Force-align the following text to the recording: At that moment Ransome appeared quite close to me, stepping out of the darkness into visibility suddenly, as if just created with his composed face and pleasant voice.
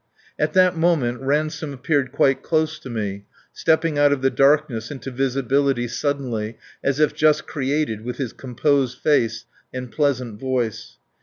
At 0.39 0.53
that 0.53 0.75
moment 0.75 1.21
Ransome 1.21 1.73
appeared 1.73 2.11
quite 2.11 2.41
close 2.41 2.79
to 2.79 2.89
me, 2.89 3.25
stepping 3.53 3.99
out 3.99 4.11
of 4.11 4.23
the 4.23 4.31
darkness 4.31 4.89
into 4.89 5.11
visibility 5.11 5.87
suddenly, 5.87 6.57
as 6.83 6.99
if 6.99 7.13
just 7.13 7.45
created 7.45 8.01
with 8.03 8.17
his 8.17 8.33
composed 8.33 8.97
face 8.97 9.45
and 9.71 9.91
pleasant 9.91 10.39
voice. 10.39 10.97